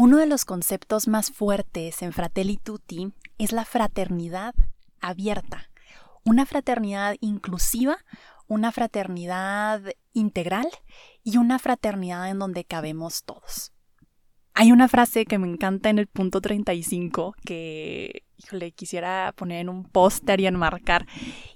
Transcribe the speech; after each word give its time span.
Uno 0.00 0.18
de 0.18 0.26
los 0.26 0.44
conceptos 0.44 1.08
más 1.08 1.32
fuertes 1.32 2.02
en 2.02 2.12
Fratelli 2.12 2.56
Tutti 2.56 3.12
es 3.36 3.50
la 3.50 3.64
fraternidad 3.64 4.54
abierta, 5.00 5.70
una 6.24 6.46
fraternidad 6.46 7.16
inclusiva, 7.18 7.98
una 8.46 8.70
fraternidad 8.70 9.82
integral 10.12 10.68
y 11.24 11.38
una 11.38 11.58
fraternidad 11.58 12.30
en 12.30 12.38
donde 12.38 12.62
cabemos 12.62 13.24
todos. 13.24 13.72
Hay 14.54 14.70
una 14.70 14.86
frase 14.86 15.24
que 15.24 15.36
me 15.36 15.48
encanta 15.48 15.90
en 15.90 15.98
el 15.98 16.06
punto 16.06 16.40
35 16.40 17.34
que, 17.44 18.22
híjole, 18.36 18.70
quisiera 18.70 19.34
poner 19.34 19.62
en 19.62 19.68
un 19.68 19.82
póster 19.82 20.38
y 20.38 20.46
enmarcar 20.46 21.08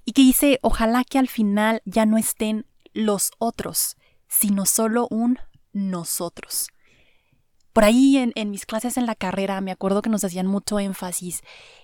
y 0.05 0.15
que 0.15 0.23
dice, 0.23 0.59
ojalá 0.63 1.05
que 1.05 1.21
al 1.21 1.29
final 1.29 1.81
ya 1.85 2.07
no 2.07 2.19
estén 2.19 2.67
los 2.93 3.31
otros, 3.39 3.97
sino 4.27 4.67
solo 4.67 5.07
un 5.13 5.39
nosotros. 5.73 6.73
Por 7.73 7.85
ahí 7.85 8.19
en, 8.19 8.51
mis 8.51 8.67
clases 8.67 8.97
en 8.99 9.07
la 9.07 9.15
carrera 9.15 9.61
me 9.63 9.71
acuerdo 9.71 10.03
que 10.03 10.11
nos 10.11 10.25
hacían 10.25 10.47
mucho 10.47 10.79
énfasis 10.79 11.43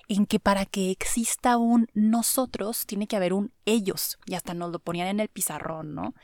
en 0.08 0.26
que 0.26 0.38
para 0.38 0.66
que 0.66 0.90
exista 0.90 1.56
un 1.56 1.88
nosotros 1.94 2.84
tiene 2.86 3.06
que 3.06 3.16
haber 3.16 3.32
un 3.32 3.52
ellos 3.64 4.18
y 4.26 4.34
hasta 4.34 4.52
nos 4.52 4.70
lo 4.70 4.80
ponían 4.80 5.08
en 5.08 5.20
el 5.20 5.28
pizarrón, 5.28 5.94
¿no? 5.94 6.14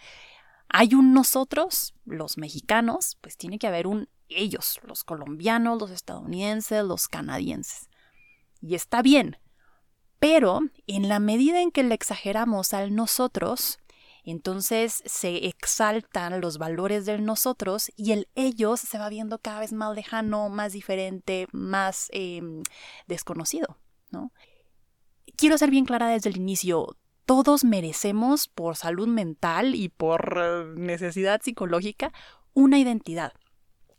Hay 0.68 0.94
un 0.94 1.14
nosotros, 1.14 1.94
los 2.04 2.36
mexicanos, 2.36 3.16
pues 3.20 3.36
tiene 3.36 3.58
que 3.58 3.66
haber 3.66 3.86
un 3.86 4.08
ellos, 4.28 4.80
los 4.82 5.04
colombianos, 5.04 5.80
los 5.80 5.90
estadounidenses, 5.90 6.84
los 6.84 7.08
canadienses. 7.08 7.88
Y 8.60 8.74
está 8.74 9.00
bien, 9.00 9.38
pero 10.18 10.60
en 10.86 11.08
la 11.08 11.20
medida 11.20 11.60
en 11.60 11.70
que 11.70 11.82
le 11.82 11.94
exageramos 11.94 12.74
al 12.74 12.94
nosotros, 12.94 13.78
entonces 14.24 15.02
se 15.04 15.46
exaltan 15.46 16.40
los 16.40 16.58
valores 16.58 17.04
del 17.04 17.24
nosotros 17.24 17.92
y 17.96 18.12
el 18.12 18.28
ellos 18.34 18.80
se 18.80 18.98
va 18.98 19.08
viendo 19.08 19.38
cada 19.38 19.60
vez 19.60 19.72
más 19.72 19.94
lejano, 19.94 20.48
más 20.48 20.72
diferente, 20.72 21.46
más 21.52 22.08
em, 22.12 22.62
desconocido, 23.06 23.78
¿no? 24.10 24.32
Quiero 25.36 25.58
ser 25.58 25.70
bien 25.70 25.84
clara 25.84 26.08
desde 26.08 26.30
el 26.30 26.36
inicio. 26.36 26.96
Todos 27.26 27.64
merecemos, 27.64 28.48
por 28.48 28.76
salud 28.76 29.08
mental 29.08 29.74
y 29.74 29.88
por 29.88 30.40
eh, 30.40 30.64
necesidad 30.76 31.40
psicológica, 31.42 32.12
una 32.54 32.78
identidad 32.78 33.32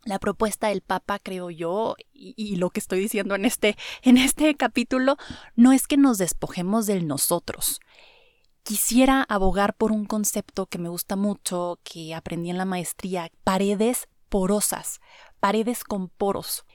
la 0.06 0.20
propuesta 0.20 0.68
del 0.68 0.82
Papa, 0.82 1.18
creo 1.18 1.50
yo, 1.50 1.96
y, 2.14 2.36
y, 2.38 2.58
lo 2.58 2.70
que 2.70 2.80
estoy 2.80 3.00
diciendo 3.00 3.34
en 3.34 3.44
este, 3.44 3.76
en 4.04 4.18
este 4.18 4.56
capítulo, 4.56 5.18
no 5.56 5.74
es 5.74 5.88
que 5.88 5.98
nos 5.98 6.20
despojemos 6.20 6.86
del 6.86 7.08
nosotros, 7.08 7.80
quisiera 8.66 9.22
abogar 9.30 9.76
por 9.76 9.92
un 9.92 10.06
concepto 10.06 10.66
que 10.66 10.80
me 10.80 10.90
gusta 10.90 11.16
mucho, 11.16 11.80
que 11.84 12.16
aprendí 12.16 12.50
en 12.50 12.58
la 12.58 12.66
maestría, 12.66 13.32
paredes 13.44 14.10
porosas, 14.28 15.02
paredes 15.40 15.84
con 15.84 16.10
poros. 16.10 16.66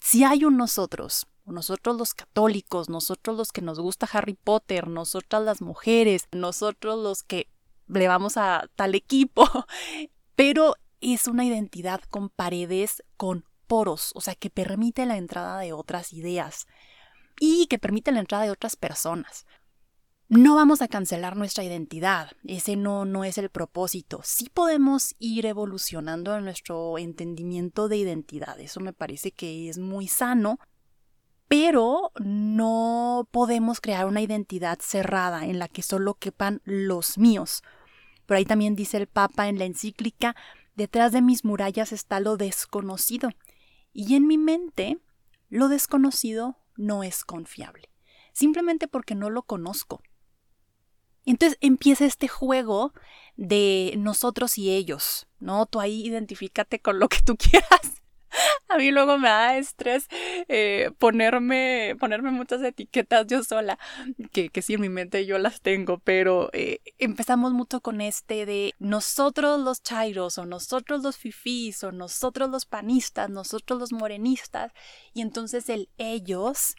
Si 0.00 0.24
hay 0.24 0.46
un 0.46 0.56
nosotros, 0.56 1.26
nosotros 1.44 1.98
los 1.98 2.14
católicos, 2.14 2.88
nosotros 2.88 3.36
los 3.36 3.52
que 3.52 3.60
nos 3.60 3.78
gusta 3.78 4.08
Harry 4.12 4.32
Potter, 4.32 4.88
nosotras 4.88 5.42
las 5.42 5.60
mujeres, 5.60 6.26
nosotros 6.32 6.98
los 6.98 7.22
que 7.22 7.50
le 7.86 8.08
vamos 8.08 8.38
a 8.38 8.66
tal 8.74 8.94
equipo, 8.94 9.46
pero 10.34 10.74
es 11.02 11.28
una 11.28 11.44
identidad 11.44 12.00
con 12.08 12.30
paredes 12.30 13.02
con 13.18 13.44
poros, 13.66 14.12
o 14.14 14.22
sea, 14.22 14.34
que 14.34 14.48
permite 14.48 15.04
la 15.04 15.18
entrada 15.18 15.58
de 15.58 15.74
otras 15.74 16.14
ideas 16.14 16.66
y 17.38 17.66
que 17.66 17.78
permite 17.78 18.10
la 18.10 18.20
entrada 18.20 18.44
de 18.44 18.50
otras 18.50 18.74
personas. 18.74 19.44
No 20.28 20.54
vamos 20.54 20.80
a 20.80 20.88
cancelar 20.88 21.36
nuestra 21.36 21.64
identidad, 21.64 22.32
ese 22.44 22.76
no, 22.76 23.04
no 23.04 23.24
es 23.24 23.36
el 23.36 23.50
propósito. 23.50 24.20
Sí 24.24 24.48
podemos 24.52 25.14
ir 25.18 25.44
evolucionando 25.44 26.34
en 26.34 26.44
nuestro 26.44 26.96
entendimiento 26.96 27.88
de 27.88 27.98
identidad, 27.98 28.58
eso 28.58 28.80
me 28.80 28.94
parece 28.94 29.32
que 29.32 29.68
es 29.68 29.76
muy 29.76 30.08
sano, 30.08 30.58
pero 31.46 32.10
no 32.18 33.28
podemos 33.30 33.82
crear 33.82 34.06
una 34.06 34.22
identidad 34.22 34.78
cerrada 34.80 35.44
en 35.44 35.58
la 35.58 35.68
que 35.68 35.82
solo 35.82 36.14
quepan 36.14 36.62
los 36.64 37.18
míos. 37.18 37.62
Por 38.24 38.38
ahí 38.38 38.46
también 38.46 38.74
dice 38.74 38.96
el 38.96 39.06
Papa 39.06 39.48
en 39.48 39.58
la 39.58 39.66
encíclica, 39.66 40.34
detrás 40.74 41.12
de 41.12 41.20
mis 41.20 41.44
murallas 41.44 41.92
está 41.92 42.18
lo 42.18 42.38
desconocido, 42.38 43.28
y 43.92 44.14
en 44.14 44.26
mi 44.26 44.38
mente 44.38 44.98
lo 45.50 45.68
desconocido 45.68 46.56
no 46.76 47.02
es 47.04 47.26
confiable, 47.26 47.90
simplemente 48.32 48.88
porque 48.88 49.14
no 49.14 49.28
lo 49.28 49.42
conozco. 49.42 50.00
Entonces 51.24 51.58
empieza 51.60 52.04
este 52.04 52.28
juego 52.28 52.92
de 53.36 53.94
nosotros 53.98 54.58
y 54.58 54.70
ellos, 54.70 55.26
¿no? 55.40 55.66
Tú 55.66 55.80
ahí 55.80 56.06
identifícate 56.06 56.80
con 56.80 56.98
lo 56.98 57.08
que 57.08 57.18
tú 57.24 57.36
quieras. 57.38 58.02
A 58.68 58.78
mí 58.78 58.90
luego 58.90 59.16
me 59.18 59.28
da 59.28 59.56
estrés 59.56 60.08
eh, 60.48 60.90
ponerme, 60.98 61.96
ponerme 62.00 62.32
muchas 62.32 62.62
etiquetas 62.62 63.26
yo 63.28 63.44
sola, 63.44 63.78
que, 64.32 64.50
sí 64.60 64.74
en 64.74 64.80
mi 64.80 64.88
mente 64.88 65.24
yo 65.26 65.38
las 65.38 65.60
tengo, 65.60 65.98
pero 65.98 66.50
eh, 66.52 66.80
empezamos 66.98 67.52
mucho 67.52 67.80
con 67.80 68.00
este 68.00 68.44
de 68.46 68.74
nosotros 68.80 69.60
los 69.60 69.82
chairos 69.82 70.38
o 70.38 70.46
nosotros 70.46 71.02
los 71.02 71.16
fifís 71.16 71.84
o 71.84 71.92
nosotros 71.92 72.50
los 72.50 72.66
panistas, 72.66 73.30
nosotros 73.30 73.78
los 73.78 73.92
morenistas, 73.92 74.72
y 75.12 75.20
entonces 75.20 75.68
el 75.68 75.88
ellos 75.96 76.74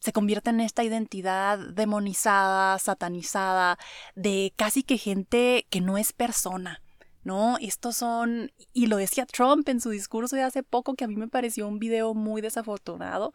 se 0.00 0.12
convierte 0.12 0.50
en 0.50 0.60
esta 0.60 0.82
identidad 0.82 1.58
demonizada, 1.58 2.78
satanizada, 2.78 3.78
de 4.14 4.52
casi 4.56 4.82
que 4.82 4.98
gente 4.98 5.66
que 5.70 5.80
no 5.80 5.98
es 5.98 6.12
persona. 6.12 6.82
¿no? 7.22 7.58
Estos 7.60 7.96
son, 7.96 8.50
y 8.72 8.86
lo 8.86 8.96
decía 8.96 9.26
Trump 9.26 9.68
en 9.68 9.80
su 9.80 9.90
discurso 9.90 10.36
de 10.36 10.42
hace 10.42 10.62
poco, 10.62 10.94
que 10.94 11.04
a 11.04 11.08
mí 11.08 11.16
me 11.16 11.28
pareció 11.28 11.68
un 11.68 11.78
video 11.78 12.14
muy 12.14 12.40
desafortunado, 12.40 13.32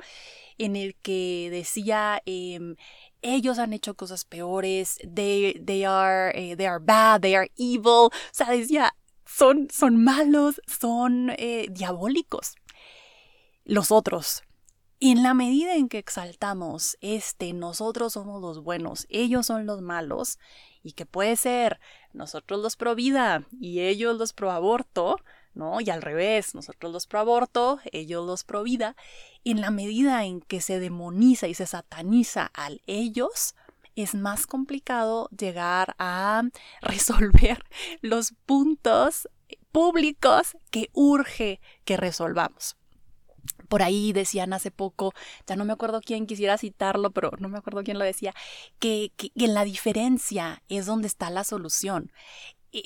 en 0.58 0.76
el 0.76 0.96
que 0.96 1.50
decía, 1.52 2.22
em, 2.26 2.76
ellos 3.22 3.60
han 3.60 3.74
hecho 3.74 3.96
cosas 3.96 4.26
peores, 4.26 4.98
they, 5.14 5.62
they, 5.64 5.84
are, 5.84 6.32
eh, 6.36 6.56
they 6.56 6.66
are 6.66 6.84
bad, 6.84 7.22
they 7.22 7.36
are 7.36 7.52
evil, 7.58 8.10
o 8.10 8.12
sea, 8.32 8.50
decía, 8.50 8.96
son, 9.26 9.68
son 9.72 10.04
malos, 10.04 10.62
son 10.68 11.32
eh, 11.38 11.68
diabólicos. 11.70 12.56
Los 13.66 13.92
otros, 13.92 14.44
y 15.00 15.12
en 15.12 15.24
la 15.24 15.34
medida 15.34 15.76
en 15.76 15.90
que 15.90 15.98
exaltamos 15.98 16.98
este 17.02 17.54
nosotros 17.54 18.14
somos 18.14 18.42
los 18.42 18.64
buenos, 18.64 19.06
ellos 19.10 19.46
son 19.46 19.66
los 19.66 19.82
malos, 19.82 20.40
y 20.86 20.94
que 20.94 21.08
puede 21.08 21.36
ser 21.36 21.80
nosotros 22.14 22.62
los 22.62 22.76
pro 22.76 22.94
vida 22.94 23.44
y 23.60 23.80
ellos 23.80 24.18
los 24.18 24.34
pro 24.34 24.52
aborto, 24.52 25.18
¿no? 25.56 25.82
Y 25.82 25.90
al 25.90 26.04
revés, 26.04 26.54
nosotros 26.54 26.94
los 26.94 27.08
pro 27.08 27.22
aborto, 27.22 27.80
ellos 27.92 28.26
los 28.26 28.44
pro 28.44 28.62
vida, 28.62 28.96
en 29.44 29.62
la 29.62 29.72
medida 29.72 30.26
en 30.26 30.42
que 30.42 30.62
se 30.62 30.80
demoniza 30.80 31.48
y 31.48 31.56
se 31.56 31.66
sataniza 31.66 32.52
al 32.54 32.82
ellos, 32.86 33.56
es 33.96 34.14
más 34.14 34.46
complicado 34.46 35.28
llegar 35.36 35.96
a 35.98 36.44
resolver 36.82 37.64
los 38.02 38.34
puntos 38.46 39.28
públicos 39.72 40.56
que 40.70 40.92
urge 40.94 41.62
que 41.84 41.98
resolvamos. 41.98 42.78
Por 43.76 43.84
ahí 43.84 44.14
decían 44.14 44.54
hace 44.54 44.72
poco, 44.72 45.14
ya 45.46 45.58
no 45.58 45.66
me 45.66 45.74
acuerdo 45.74 46.00
quién 46.00 46.28
quisiera 46.28 46.58
citarlo, 46.58 47.12
pero 47.12 47.32
no 47.40 47.50
me 47.50 47.58
acuerdo 47.58 47.84
quién 47.84 48.00
lo 48.00 48.06
decía, 48.06 48.34
que, 48.80 49.12
que, 49.18 49.32
que 49.32 49.48
la 49.50 49.66
diferencia 49.66 50.64
es 50.70 50.86
donde 50.86 51.08
está 51.10 51.30
la 51.30 51.44
solución 51.44 52.10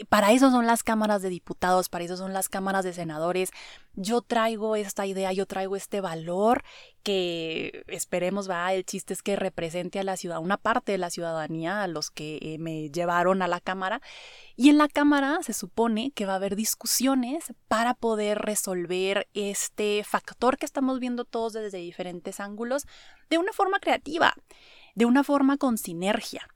para 0.09 0.31
eso 0.31 0.51
son 0.51 0.65
las 0.65 0.83
cámaras 0.83 1.21
de 1.21 1.29
diputados, 1.29 1.89
para 1.89 2.03
eso 2.03 2.17
son 2.17 2.33
las 2.33 2.49
cámaras 2.49 2.83
de 2.83 2.93
senadores. 2.93 3.51
Yo 3.93 4.21
traigo 4.21 4.75
esta 4.75 5.05
idea, 5.05 5.31
yo 5.33 5.45
traigo 5.45 5.75
este 5.75 6.01
valor 6.01 6.63
que 7.03 7.83
esperemos, 7.87 8.49
va, 8.49 8.73
el 8.73 8.85
chiste 8.85 9.13
es 9.13 9.23
que 9.23 9.35
represente 9.35 9.99
a 9.99 10.03
la 10.03 10.17
ciudad, 10.17 10.39
una 10.39 10.57
parte 10.57 10.91
de 10.91 10.97
la 10.97 11.09
ciudadanía, 11.09 11.83
a 11.83 11.87
los 11.87 12.11
que 12.11 12.39
eh, 12.41 12.57
me 12.59 12.89
llevaron 12.89 13.41
a 13.41 13.47
la 13.47 13.59
cámara. 13.59 14.01
Y 14.55 14.69
en 14.69 14.77
la 14.77 14.87
cámara 14.87 15.39
se 15.41 15.53
supone 15.53 16.11
que 16.11 16.25
va 16.25 16.33
a 16.33 16.37
haber 16.37 16.55
discusiones 16.55 17.53
para 17.67 17.93
poder 17.93 18.39
resolver 18.39 19.27
este 19.33 20.03
factor 20.03 20.57
que 20.57 20.65
estamos 20.65 20.99
viendo 20.99 21.25
todos 21.25 21.53
desde 21.53 21.77
diferentes 21.77 22.39
ángulos 22.39 22.85
de 23.29 23.37
una 23.37 23.53
forma 23.53 23.79
creativa, 23.79 24.33
de 24.95 25.05
una 25.05 25.23
forma 25.23 25.57
con 25.57 25.77
sinergia. 25.77 26.47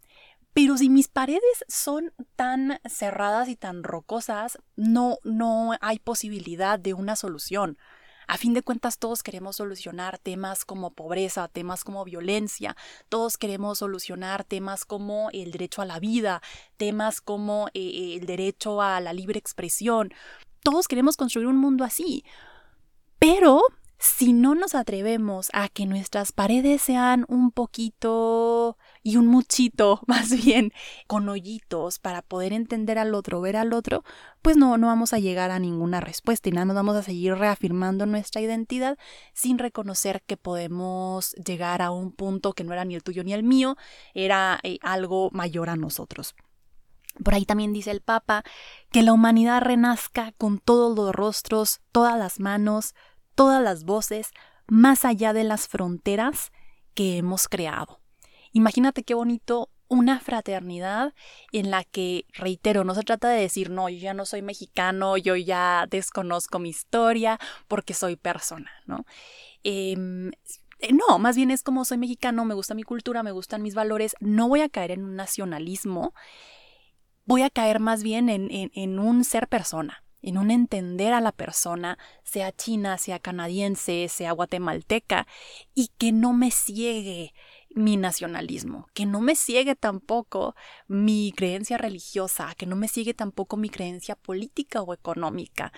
Pero 0.53 0.77
si 0.77 0.89
mis 0.89 1.07
paredes 1.07 1.65
son 1.67 2.13
tan 2.35 2.79
cerradas 2.87 3.49
y 3.49 3.55
tan 3.55 3.83
rocosas, 3.83 4.59
no, 4.75 5.17
no 5.23 5.71
hay 5.81 5.99
posibilidad 5.99 6.77
de 6.79 6.93
una 6.93 7.15
solución. 7.15 7.77
A 8.27 8.37
fin 8.37 8.53
de 8.53 8.61
cuentas, 8.61 8.99
todos 8.99 9.23
queremos 9.23 9.57
solucionar 9.57 10.17
temas 10.17 10.63
como 10.63 10.91
pobreza, 10.91 11.47
temas 11.47 11.83
como 11.83 12.05
violencia, 12.05 12.75
todos 13.09 13.37
queremos 13.37 13.79
solucionar 13.79 14.43
temas 14.43 14.85
como 14.85 15.29
el 15.31 15.51
derecho 15.51 15.81
a 15.81 15.85
la 15.85 15.99
vida, 15.99 16.41
temas 16.77 17.19
como 17.19 17.67
eh, 17.73 17.81
eh, 17.81 18.15
el 18.15 18.25
derecho 18.25 18.81
a 18.81 19.01
la 19.01 19.11
libre 19.11 19.39
expresión. 19.39 20.13
Todos 20.61 20.87
queremos 20.87 21.17
construir 21.17 21.47
un 21.47 21.57
mundo 21.57 21.83
así. 21.83 22.23
Pero 23.19 23.61
si 23.97 24.33
no 24.33 24.55
nos 24.55 24.75
atrevemos 24.75 25.49
a 25.53 25.69
que 25.69 25.85
nuestras 25.85 26.31
paredes 26.31 26.81
sean 26.81 27.25
un 27.27 27.51
poquito 27.51 28.77
y 29.03 29.17
un 29.17 29.27
muchito 29.27 30.01
más 30.07 30.31
bien 30.43 30.71
con 31.07 31.29
hoyitos 31.29 31.99
para 31.99 32.21
poder 32.21 32.53
entender 32.53 32.97
al 32.97 33.13
otro, 33.13 33.41
ver 33.41 33.57
al 33.57 33.73
otro, 33.73 34.03
pues 34.41 34.57
no, 34.57 34.77
no 34.77 34.87
vamos 34.87 35.13
a 35.13 35.19
llegar 35.19 35.51
a 35.51 35.59
ninguna 35.59 35.99
respuesta 35.99 36.49
y 36.49 36.53
nada 36.53 36.65
más 36.65 36.75
vamos 36.75 36.95
a 36.95 37.03
seguir 37.03 37.35
reafirmando 37.35 38.05
nuestra 38.05 38.41
identidad 38.41 38.97
sin 39.33 39.59
reconocer 39.59 40.23
que 40.25 40.37
podemos 40.37 41.33
llegar 41.33 41.81
a 41.81 41.91
un 41.91 42.11
punto 42.11 42.53
que 42.53 42.63
no 42.63 42.73
era 42.73 42.85
ni 42.85 42.95
el 42.95 43.03
tuyo 43.03 43.23
ni 43.23 43.33
el 43.33 43.43
mío, 43.43 43.77
era 44.13 44.59
eh, 44.63 44.79
algo 44.81 45.29
mayor 45.31 45.69
a 45.69 45.75
nosotros. 45.75 46.35
Por 47.23 47.35
ahí 47.35 47.45
también 47.45 47.73
dice 47.73 47.91
el 47.91 48.01
Papa 48.01 48.43
que 48.91 49.03
la 49.03 49.13
humanidad 49.13 49.61
renazca 49.61 50.33
con 50.37 50.57
todos 50.57 50.95
los 50.95 51.13
rostros, 51.13 51.81
todas 51.91 52.17
las 52.17 52.39
manos, 52.39 52.95
todas 53.35 53.61
las 53.61 53.83
voces 53.83 54.31
más 54.67 55.05
allá 55.05 55.33
de 55.33 55.43
las 55.43 55.67
fronteras 55.67 56.51
que 56.95 57.17
hemos 57.17 57.47
creado. 57.47 58.02
Imagínate 58.53 59.03
qué 59.03 59.13
bonito 59.13 59.69
una 59.87 60.19
fraternidad 60.19 61.13
en 61.51 61.69
la 61.69 61.83
que, 61.83 62.25
reitero, 62.33 62.83
no 62.83 62.95
se 62.95 63.03
trata 63.03 63.29
de 63.29 63.41
decir, 63.41 63.69
no, 63.69 63.89
yo 63.89 63.97
ya 63.97 64.13
no 64.13 64.25
soy 64.25 64.41
mexicano, 64.41 65.17
yo 65.17 65.35
ya 65.35 65.85
desconozco 65.89 66.59
mi 66.59 66.69
historia 66.69 67.39
porque 67.67 67.93
soy 67.93 68.15
persona, 68.15 68.71
¿no? 68.85 69.05
Em, 69.63 70.31
no, 70.91 71.19
más 71.19 71.35
bien 71.35 71.51
es 71.51 71.63
como 71.63 71.85
soy 71.85 71.97
mexicano, 71.97 72.43
me 72.45 72.55
gusta 72.55 72.73
mi 72.73 72.83
cultura, 72.83 73.23
me 73.23 73.31
gustan 73.31 73.61
mis 73.61 73.75
valores, 73.75 74.15
no 74.19 74.47
voy 74.47 74.61
a 74.61 74.69
caer 74.69 74.91
en 74.91 75.03
un 75.03 75.15
nacionalismo, 75.15 76.13
voy 77.25 77.43
a 77.43 77.49
caer 77.49 77.79
más 77.79 78.03
bien 78.03 78.29
en, 78.29 78.49
en 78.51 78.99
un 78.99 79.23
ser 79.23 79.47
persona 79.47 80.03
en 80.23 80.37
un 80.37 80.51
entender 80.51 81.13
a 81.13 81.21
la 81.21 81.33
persona, 81.33 81.99
sea 82.23 82.51
china, 82.53 82.97
sea 82.97 83.19
canadiense, 83.19 84.07
sea 84.07 84.31
guatemalteca, 84.31 85.27
y 85.75 85.89
que 85.97 86.13
no 86.13 86.31
me 86.31 86.49
ciegue 86.49 87.33
mi 87.75 87.97
nacionalismo, 87.97 88.87
que 88.93 89.05
no 89.05 89.21
me 89.21 89.35
ciegue 89.35 89.75
tampoco 89.75 90.55
mi 90.87 91.33
creencia 91.35 91.77
religiosa, 91.77 92.53
que 92.57 92.65
no 92.65 92.75
me 92.75 92.87
ciegue 92.87 93.13
tampoco 93.13 93.57
mi 93.57 93.69
creencia 93.69 94.15
política 94.15 94.81
o 94.81 94.93
económica. 94.93 95.71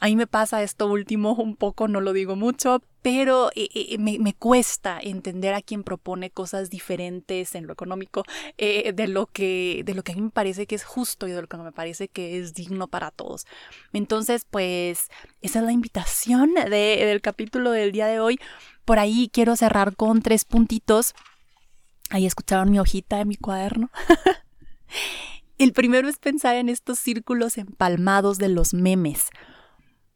A 0.00 0.06
mí 0.06 0.16
me 0.16 0.26
pasa 0.26 0.62
esto 0.62 0.86
último 0.86 1.34
un 1.34 1.56
poco, 1.56 1.88
no 1.88 2.00
lo 2.00 2.12
digo 2.12 2.36
mucho, 2.36 2.82
pero 3.02 3.50
eh, 3.54 3.96
me, 3.98 4.34
cuesta 4.34 4.98
entender 5.00 5.54
a 5.54 5.62
quien 5.62 5.84
propone 5.84 6.30
cosas 6.30 6.70
diferentes 6.70 7.54
en 7.54 7.66
lo 7.66 7.72
económico 7.72 8.24
eh, 8.56 8.92
de, 8.92 9.08
lo 9.08 9.26
que, 9.26 9.82
de 9.84 9.94
lo 9.94 10.02
que 10.02 10.12
a 10.12 10.14
mí 10.14 10.22
me 10.22 10.30
parece 10.30 10.66
que 10.66 10.74
es 10.74 10.84
justo 10.84 11.26
y 11.28 11.32
de 11.32 11.40
lo 11.40 11.48
que 11.48 11.56
me 11.56 11.72
parece 11.72 12.08
que 12.08 12.38
es 12.38 12.54
digno 12.54 12.88
para 12.88 13.10
todos. 13.10 13.46
Entonces, 13.92 14.44
pues, 14.48 15.08
esa 15.42 15.58
es 15.60 15.64
la 15.64 15.72
invitación 15.72 16.54
del 16.54 17.20
capítulo 17.20 17.70
del 17.70 17.92
día 17.92 18.06
de 18.06 18.20
hoy. 18.20 18.38
Por 18.84 18.98
ahí 18.98 19.30
quiero 19.32 19.56
cerrar 19.56 19.96
con 19.96 20.22
tres 20.22 20.44
puntitos. 20.44 21.14
Ahí 22.10 22.26
escucharon 22.26 22.70
mi 22.70 22.78
hojita 22.78 23.18
de 23.18 23.24
mi 23.24 23.36
cuaderno. 23.36 23.90
El 25.58 25.72
primero 25.72 26.08
es 26.08 26.18
pensar 26.18 26.54
en 26.54 26.68
estos 26.68 27.00
círculos 27.00 27.58
empalmados 27.58 28.38
de 28.38 28.48
los 28.48 28.74
memes 28.74 29.28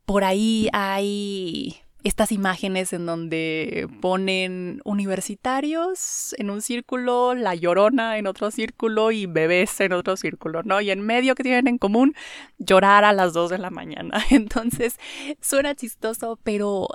por 0.07 0.25
ahí 0.25 0.69
hay 0.73 1.82
estas 2.05 2.33
imágenes 2.33 2.93
en 2.93 3.07
donde 3.07 3.89
ponen 4.01 4.81
universitarios 4.85 6.35
en 6.39 6.51
un 6.51 6.63
círculo, 6.63 7.35
la 7.35 7.55
llorona 7.55 8.19
en 8.19 8.27
otro 8.27 8.51
círculo 8.51 9.11
y 9.13 9.27
bebés 9.27 9.81
en 9.81 9.93
otro 9.93 10.17
círculo, 10.17 10.63
¿no? 10.63 10.81
Y 10.81 10.91
en 10.91 11.01
medio 11.01 11.35
que 11.35 11.43
tienen 11.43 11.69
en 11.69 11.79
común, 11.79 12.15
llorar 12.59 13.05
a 13.05 13.13
las 13.13 13.33
2 13.33 13.51
de 13.51 13.59
la 13.59 13.71
mañana. 13.71 14.23
Entonces, 14.31 14.99
suena 15.41 15.75
chistoso, 15.75 16.39
pero 16.43 16.89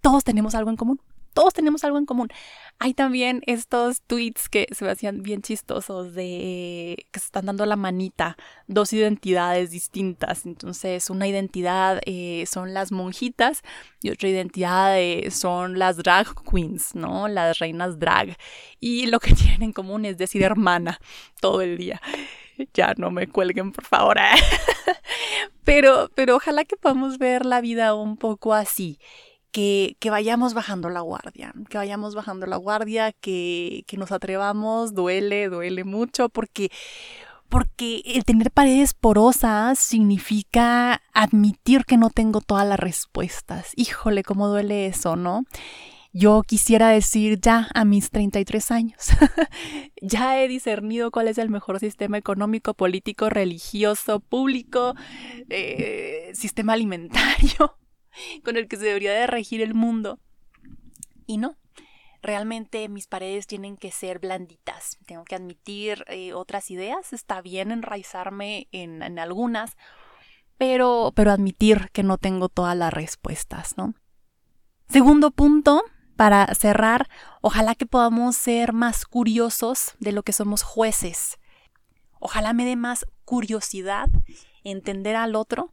todos 0.00 0.24
tenemos 0.24 0.54
algo 0.54 0.70
en 0.70 0.76
común 0.76 1.00
todos 1.32 1.54
tenemos 1.54 1.84
algo 1.84 1.98
en 1.98 2.06
común. 2.06 2.28
Hay 2.78 2.94
también 2.94 3.42
estos 3.46 4.00
tweets 4.02 4.48
que 4.48 4.66
se 4.72 4.84
me 4.84 4.90
hacían 4.90 5.22
bien 5.22 5.42
chistosos 5.42 6.14
de 6.14 7.06
que 7.10 7.20
se 7.20 7.26
están 7.26 7.46
dando 7.46 7.66
la 7.66 7.76
manita, 7.76 8.36
dos 8.66 8.92
identidades 8.92 9.70
distintas. 9.70 10.46
Entonces, 10.46 11.10
una 11.10 11.28
identidad 11.28 12.00
eh, 12.06 12.44
son 12.46 12.72
las 12.72 12.90
monjitas 12.90 13.62
y 14.02 14.10
otra 14.10 14.28
identidad 14.28 14.98
eh, 14.98 15.30
son 15.30 15.78
las 15.78 15.98
drag 15.98 16.28
queens, 16.50 16.94
¿no? 16.94 17.28
Las 17.28 17.58
reinas 17.58 17.98
drag. 17.98 18.36
Y 18.80 19.06
lo 19.06 19.20
que 19.20 19.34
tienen 19.34 19.62
en 19.62 19.72
común 19.72 20.04
es 20.04 20.16
decir 20.16 20.42
hermana 20.42 20.98
todo 21.40 21.60
el 21.60 21.76
día. 21.76 22.00
Ya 22.74 22.94
no 22.96 23.10
me 23.10 23.26
cuelguen, 23.26 23.72
por 23.72 23.84
favor. 23.84 24.18
pero, 25.64 26.10
pero 26.14 26.36
ojalá 26.36 26.64
que 26.64 26.76
podamos 26.76 27.18
ver 27.18 27.46
la 27.46 27.60
vida 27.60 27.94
un 27.94 28.16
poco 28.16 28.52
así 28.54 28.98
que, 29.50 29.96
vayamos 30.10 30.54
bajando 30.54 30.88
la 30.90 31.00
guardia, 31.00 31.52
que 31.68 31.78
vayamos 31.78 32.14
bajando 32.14 32.46
la 32.46 32.56
guardia, 32.56 33.12
que, 33.12 33.84
nos 33.96 34.12
atrevamos, 34.12 34.94
duele, 34.94 35.48
duele 35.48 35.84
mucho, 35.84 36.28
porque, 36.28 36.70
porque 37.48 38.02
el 38.04 38.24
tener 38.24 38.50
paredes 38.50 38.94
porosas 38.94 39.78
significa 39.78 41.02
admitir 41.12 41.84
que 41.84 41.96
no 41.96 42.10
tengo 42.10 42.40
todas 42.40 42.66
las 42.66 42.78
respuestas. 42.78 43.72
Híjole, 43.76 44.22
cómo 44.22 44.48
duele 44.48 44.86
eso, 44.86 45.16
¿no? 45.16 45.44
Yo 46.12 46.42
quisiera 46.42 46.88
decir 46.88 47.40
ya 47.40 47.68
a 47.72 47.84
mis 47.84 48.10
33 48.10 48.70
años, 48.72 49.10
ya 50.02 50.40
he 50.40 50.48
discernido 50.48 51.12
cuál 51.12 51.28
es 51.28 51.38
el 51.38 51.50
mejor 51.50 51.78
sistema 51.78 52.18
económico, 52.18 52.74
político, 52.74 53.30
religioso, 53.30 54.18
público, 54.18 54.96
eh, 55.48 56.32
sistema 56.34 56.72
alimentario 56.72 57.76
con 58.44 58.56
el 58.56 58.68
que 58.68 58.76
se 58.76 58.84
debería 58.84 59.12
de 59.12 59.26
regir 59.26 59.60
el 59.60 59.74
mundo. 59.74 60.18
Y 61.26 61.38
no, 61.38 61.56
realmente 62.22 62.88
mis 62.88 63.06
paredes 63.06 63.46
tienen 63.46 63.76
que 63.76 63.90
ser 63.90 64.18
blanditas. 64.18 64.98
Tengo 65.06 65.24
que 65.24 65.36
admitir 65.36 66.04
eh, 66.08 66.32
otras 66.32 66.70
ideas. 66.70 67.12
Está 67.12 67.40
bien 67.40 67.70
enraizarme 67.70 68.68
en, 68.72 69.02
en, 69.02 69.18
algunas, 69.18 69.76
pero, 70.58 71.12
pero 71.14 71.30
admitir 71.30 71.90
que 71.92 72.02
no 72.02 72.18
tengo 72.18 72.48
todas 72.48 72.76
las 72.76 72.92
respuestas, 72.92 73.76
¿no? 73.76 73.94
Segundo 74.88 75.30
punto, 75.30 75.84
para 76.16 76.52
cerrar, 76.54 77.08
ojalá 77.40 77.74
que 77.74 77.86
podamos 77.86 78.36
ser 78.36 78.72
más 78.72 79.06
curiosos 79.06 79.94
de 80.00 80.12
lo 80.12 80.22
que 80.22 80.32
somos 80.32 80.62
jueces. 80.62 81.38
Ojalá 82.18 82.52
me 82.52 82.64
dé 82.64 82.76
más 82.76 83.06
curiosidad 83.24 84.08
entender 84.64 85.16
al 85.16 85.36
otro 85.36 85.72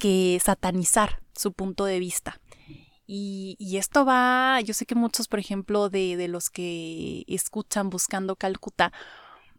que 0.00 0.40
satanizar 0.42 1.22
su 1.36 1.52
punto 1.52 1.84
de 1.84 2.00
vista. 2.00 2.40
Y, 3.12 3.76
esto 3.76 4.04
va, 4.04 4.60
yo 4.60 4.72
sé 4.72 4.86
que 4.86 4.94
muchos, 4.94 5.26
por 5.26 5.40
ejemplo, 5.40 5.88
de, 5.90 6.28
los 6.28 6.48
que 6.48 7.24
escuchan 7.26 7.90
buscando 7.90 8.36
Calcuta, 8.36 8.92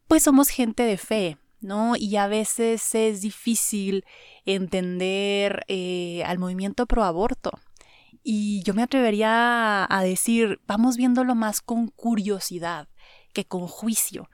pues 0.07 0.23
somos 0.23 0.47
gente 0.47 0.83
de 0.83 0.97
fe, 0.97 1.37
¿no? 1.59 1.97
Y 1.97 2.15
a 2.15 2.27
veces 2.27 2.95
es 2.95 3.19
difícil 3.19 4.05
entender 4.45 5.65
eh, 5.67 6.23
al 6.25 6.39
movimiento 6.39 6.85
pro 6.85 7.03
aborto. 7.03 7.51
Y 8.23 8.63
yo 8.63 8.73
me 8.73 8.83
atrevería 8.83 9.85
a 9.89 10.03
decir, 10.03 10.61
vamos 10.65 10.95
viéndolo 10.95 11.35
más 11.35 11.59
con 11.59 11.89
curiosidad 11.89 12.87
que 13.33 13.43
con 13.43 13.67
juicio. 13.67 14.29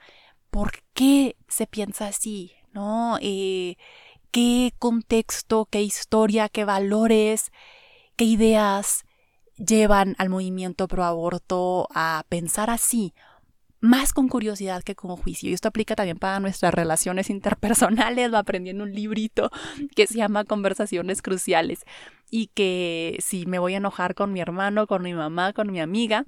¿Por 0.51 0.83
qué 0.93 1.37
se 1.47 1.65
piensa 1.65 2.05
así? 2.07 2.51
¿No? 2.71 3.17
Eh, 3.19 3.77
qué 4.31 4.73
contexto, 4.79 5.67
qué 5.69 5.81
historia, 5.81 6.49
qué 6.49 6.65
valores, 6.65 7.51
qué 8.15 8.25
ideas 8.25 9.05
llevan 9.57 10.15
al 10.17 10.29
movimiento 10.29 10.87
pro 10.87 11.03
aborto 11.03 11.87
a 11.93 12.23
pensar 12.29 12.69
así, 12.69 13.13
más 13.79 14.13
con 14.13 14.27
curiosidad 14.27 14.83
que 14.83 14.95
con 14.95 15.15
juicio. 15.15 15.49
Y 15.49 15.53
esto 15.53 15.67
aplica 15.67 15.95
también 15.95 16.17
para 16.17 16.39
nuestras 16.39 16.73
relaciones 16.73 17.29
interpersonales. 17.29 18.33
Va 18.33 18.39
aprendiendo 18.39 18.83
un 18.83 18.93
librito 18.93 19.49
que 19.95 20.07
se 20.07 20.15
llama 20.15 20.45
Conversaciones 20.45 21.21
Cruciales 21.21 21.85
y 22.29 22.47
que 22.47 23.17
si 23.19 23.45
me 23.45 23.59
voy 23.59 23.75
a 23.75 23.77
enojar 23.77 24.15
con 24.15 24.33
mi 24.33 24.41
hermano, 24.41 24.87
con 24.87 25.03
mi 25.03 25.13
mamá, 25.13 25.53
con 25.53 25.71
mi 25.71 25.79
amiga, 25.79 26.25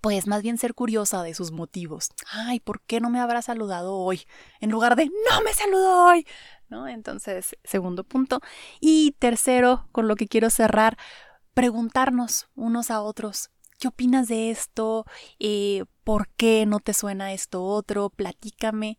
pues 0.00 0.26
más 0.26 0.42
bien 0.42 0.58
ser 0.58 0.74
curiosa 0.74 1.22
de 1.22 1.34
sus 1.34 1.52
motivos. 1.52 2.10
Ay, 2.30 2.60
¿por 2.60 2.80
qué 2.82 3.00
no 3.00 3.10
me 3.10 3.20
habrá 3.20 3.42
saludado 3.42 3.94
hoy? 3.94 4.22
En 4.60 4.70
lugar 4.70 4.96
de 4.96 5.06
no 5.06 5.42
me 5.44 5.52
saludó 5.52 6.06
hoy. 6.06 6.26
¿No? 6.68 6.88
Entonces, 6.88 7.56
segundo 7.62 8.02
punto. 8.02 8.40
Y 8.80 9.12
tercero, 9.18 9.88
con 9.92 10.08
lo 10.08 10.16
que 10.16 10.26
quiero 10.26 10.50
cerrar, 10.50 10.98
preguntarnos 11.54 12.48
unos 12.56 12.90
a 12.90 13.00
otros. 13.00 13.50
¿Qué 13.78 13.88
opinas 13.88 14.26
de 14.28 14.50
esto? 14.50 15.04
Eh, 15.38 15.84
¿Por 16.02 16.28
qué 16.30 16.66
no 16.66 16.80
te 16.80 16.92
suena 16.92 17.32
esto 17.32 17.62
otro? 17.62 18.10
Platícame. 18.10 18.98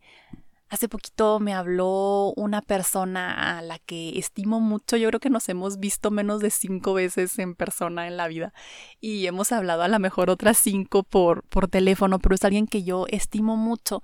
Hace 0.70 0.88
poquito 0.88 1.40
me 1.40 1.54
habló 1.54 2.34
una 2.36 2.60
persona 2.60 3.58
a 3.58 3.62
la 3.62 3.78
que 3.78 4.18
estimo 4.18 4.60
mucho. 4.60 4.96
Yo 4.96 5.08
creo 5.08 5.20
que 5.20 5.30
nos 5.30 5.48
hemos 5.48 5.78
visto 5.78 6.10
menos 6.10 6.40
de 6.40 6.50
cinco 6.50 6.92
veces 6.92 7.38
en 7.38 7.54
persona 7.54 8.06
en 8.06 8.18
la 8.18 8.28
vida 8.28 8.52
y 9.00 9.26
hemos 9.26 9.50
hablado 9.52 9.82
a 9.82 9.88
lo 9.88 9.98
mejor 9.98 10.28
otras 10.28 10.58
cinco 10.58 11.04
por, 11.04 11.42
por 11.44 11.68
teléfono, 11.68 12.18
pero 12.18 12.34
es 12.34 12.44
alguien 12.44 12.66
que 12.66 12.82
yo 12.82 13.06
estimo 13.08 13.56
mucho 13.56 14.02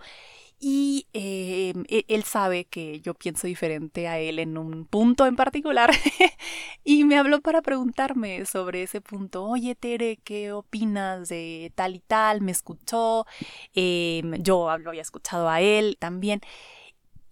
y 0.67 1.09
em, 1.13 1.85
e, 1.89 2.07
él 2.09 2.25
sabe 2.25 2.65
que 2.65 3.01
yo 3.03 3.13
pienso 3.13 3.47
diferente 3.47 4.09
a 4.09 4.19
él 4.19 4.39
en 4.39 4.57
un 4.57 4.87
punto 4.87 5.27
en 5.27 5.37
particular 5.37 5.91
y 6.85 7.05
me 7.05 7.19
habló 7.19 7.43
para 7.43 7.61
preguntarme 7.61 8.47
sobre 8.47 8.83
ese 8.85 9.03
punto. 9.03 9.45
Oye, 9.45 9.75
Tere, 9.75 10.17
¿qué 10.25 10.53
opinas 10.53 11.29
de 11.29 11.71
tal 11.75 11.97
y 11.97 12.01
tal? 12.01 12.41
Me 12.41 12.53
escuchó, 12.53 13.27
em, 13.75 14.43
yo 14.43 14.79
lo 14.79 14.89
había 14.91 15.03
escuchado 15.03 15.51
a 15.51 15.61
él 15.61 15.99
también. 15.99 16.41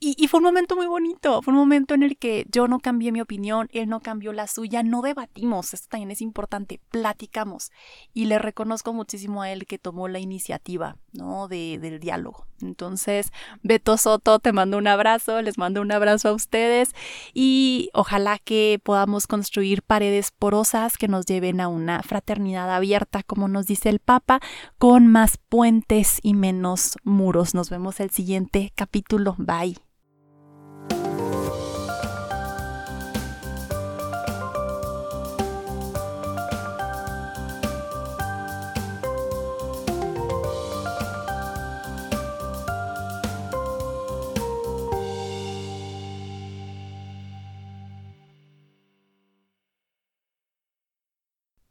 Y, 0.04 0.26
fue 0.26 0.38
un 0.38 0.44
momento 0.44 0.74
muy 0.74 0.86
bonito, 0.88 1.42
fue 1.42 1.52
un 1.52 1.60
momento 1.60 1.94
en 1.94 2.02
el 2.02 2.16
que 2.16 2.44
yo 2.50 2.66
no 2.66 2.80
cambié 2.80 3.12
mi 3.12 3.20
opinión, 3.20 3.68
él 3.72 3.88
no 3.88 4.00
cambió 4.00 4.32
la 4.32 4.48
suya, 4.48 4.82
no 4.82 5.00
debatimos, 5.00 5.74
esto 5.74 5.86
también 5.90 6.10
es 6.10 6.20
importante, 6.20 6.80
platicamos. 6.90 7.70
Y 8.12 8.24
le 8.24 8.40
reconozco 8.40 8.92
muchísimo 8.92 9.42
a 9.42 9.50
él 9.52 9.64
que 9.64 9.78
tomó 9.78 10.08
la 10.08 10.18
iniciativa, 10.18 10.96
¿no? 11.12 11.46
De, 11.46 11.78
del 11.78 12.00
diálogo. 12.00 12.46
Entonces, 12.62 13.30
Beto 13.62 13.96
Soto, 13.96 14.40
te 14.40 14.52
mando 14.52 14.76
un 14.76 14.88
abrazo, 14.88 15.40
les 15.40 15.56
mando 15.56 15.80
un 15.80 15.92
abrazo 15.92 16.30
a 16.30 16.32
ustedes 16.32 16.90
y 17.32 17.88
ojalá 17.94 18.40
que 18.40 18.80
podamos 18.82 19.28
construir 19.28 19.82
paredes 19.82 20.32
porosas 20.36 20.98
que 20.98 21.06
nos 21.06 21.26
lleven 21.26 21.60
a 21.60 21.68
una 21.68 22.02
fraternidad 22.02 22.74
abierta, 22.74 23.22
como 23.22 23.46
nos 23.46 23.66
dice 23.66 23.88
el 23.88 24.00
Papa, 24.00 24.40
con 24.78 25.06
más 25.06 25.38
puentes 25.48 26.18
y 26.22 26.34
menos 26.34 26.96
muros. 27.04 27.54
Nos 27.54 27.70
vemos 27.70 28.00
el 28.00 28.10
siguiente 28.10 28.72
capítulo. 28.74 29.36
Bye. 29.38 29.91